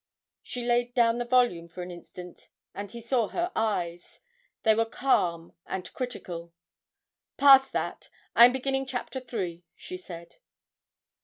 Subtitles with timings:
[0.41, 4.19] She laid down the volume for an instant, and he saw her eyes
[4.63, 6.53] they were calm and critical.
[7.37, 8.09] 'Past that!
[8.35, 10.37] I am beginning Chapter Three,' she said.